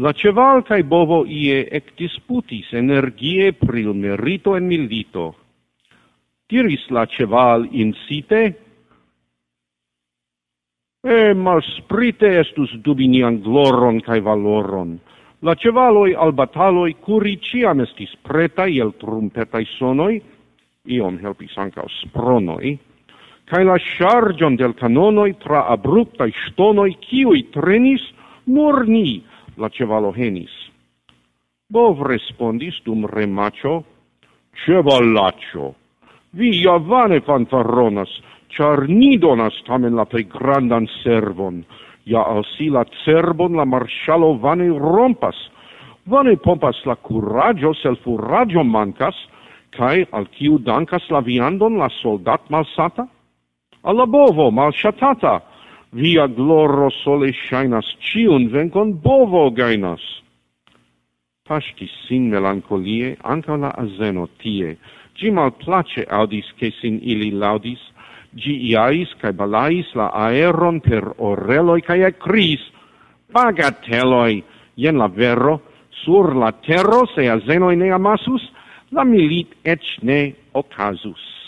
La 0.00 0.14
ceval 0.16 0.62
cae 0.64 0.86
bovo 0.88 1.26
ie 1.28 1.66
ec 1.68 1.90
disputis 1.98 2.70
energie 2.72 3.50
pril 3.52 3.92
merito 3.92 4.54
en 4.56 4.64
milito. 4.64 5.34
Diris 6.48 6.86
la 6.88 7.04
ceval 7.04 7.66
in 7.76 7.92
site, 8.06 8.40
e 11.04 11.34
malsprite 11.34 12.30
estus 12.40 12.72
dubinian 12.80 13.42
gloron 13.44 14.00
cae 14.00 14.22
valoron. 14.24 14.94
La 15.42 15.54
cevaloi 15.60 16.14
al 16.14 16.32
bataloi 16.32 16.94
curi 16.94 17.36
ciam 17.42 17.82
estis 17.84 18.14
preta 18.22 18.64
iel 18.64 18.94
trumpetai 18.96 19.66
sonoi, 19.76 20.22
iom 20.88 21.18
helpis 21.20 21.58
ancao 21.58 21.90
spronoi, 21.98 22.78
cae 23.44 23.64
la 23.68 23.76
chargion 23.76 24.56
del 24.56 24.72
canonoi 24.72 25.36
tra 25.42 25.66
abruptai 25.74 26.32
stonoi, 26.46 26.96
ciui 27.04 27.50
trenis, 27.52 28.06
nur 28.46 28.86
ni, 28.88 29.20
la 29.56 29.68
cevalo 29.68 30.12
henis. 30.16 30.52
Bov 31.72 32.02
respondis 32.04 32.80
dum 32.84 33.06
remacio, 33.06 33.82
cevalaccio, 34.64 35.72
vi 36.32 36.50
ja 36.62 36.78
vane 36.78 37.20
fanfaronas, 37.20 38.10
char 38.52 38.88
ni 38.88 39.16
donas 39.18 39.56
tamen 39.66 39.96
la 39.96 40.04
plei 40.04 40.24
grandan 40.28 40.86
servon, 41.02 41.62
ja 42.04 42.24
al 42.24 42.44
si 42.56 42.68
la 42.68 42.84
cerbon 43.04 43.56
la 43.56 43.64
marshalo 43.64 44.34
vane 44.40 44.68
rompas, 44.68 45.36
vane 46.04 46.36
pompas 46.36 46.84
la 46.84 46.96
curaggio 46.96 47.72
sel 47.74 47.96
furaggio 48.04 48.64
mancas, 48.64 49.16
cae 49.72 50.06
al 50.12 50.28
ciu 50.36 50.58
dancas 50.58 51.08
la 51.10 51.20
viandon 51.20 51.78
la 51.78 51.88
soldat 52.00 52.50
malsata? 52.50 53.06
Alla 53.82 54.06
bovo 54.06 54.50
malshatata, 54.50 55.40
via 55.92 56.26
gloro 56.26 56.90
sole 57.02 57.32
shainas, 57.32 57.86
ciun 58.00 58.48
vencon 58.52 58.94
bovo 59.04 59.50
gainas. 59.50 60.02
Pastis 61.44 61.92
sin 62.06 62.30
melancolie, 62.30 63.16
anca 63.22 63.56
la 63.56 63.72
azeno 63.76 64.28
tie, 64.40 64.76
gi 65.16 65.30
mal 65.30 65.52
place 65.52 66.06
audis 66.08 66.48
che 66.56 66.72
sin 66.80 66.98
ili 67.02 67.30
laudis, 67.30 67.80
gi 68.32 68.54
iais 68.70 69.12
cae 69.20 69.32
balais 69.36 69.88
la 69.94 70.08
aeron 70.28 70.80
per 70.80 71.04
oreloi 71.18 71.82
cae 71.82 72.06
ecris, 72.08 72.62
bagateloi, 73.32 74.42
jen 74.76 74.96
la 74.96 75.08
vero, 75.08 75.60
sur 76.04 76.34
la 76.34 76.52
terro 76.52 77.04
se 77.14 77.28
azenoi 77.28 77.76
ne 77.76 77.92
amasus, 77.92 78.48
la 78.90 79.04
milit 79.04 79.52
ec 79.64 79.84
ne 80.02 80.32
ocasus. 80.52 81.41